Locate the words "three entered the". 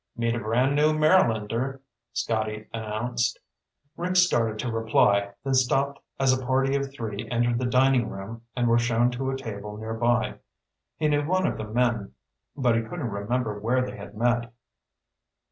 6.91-7.67